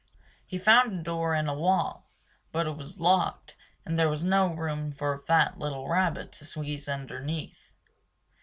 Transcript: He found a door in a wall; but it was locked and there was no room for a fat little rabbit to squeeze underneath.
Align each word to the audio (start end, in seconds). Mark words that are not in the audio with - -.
He 0.47 0.57
found 0.57 0.99
a 0.99 1.03
door 1.03 1.35
in 1.35 1.47
a 1.47 1.53
wall; 1.53 2.09
but 2.51 2.65
it 2.65 2.75
was 2.75 2.99
locked 2.99 3.53
and 3.85 3.99
there 3.99 4.09
was 4.09 4.23
no 4.23 4.51
room 4.51 4.91
for 4.91 5.13
a 5.13 5.21
fat 5.21 5.59
little 5.59 5.87
rabbit 5.87 6.31
to 6.31 6.43
squeeze 6.45 6.89
underneath. 6.89 7.71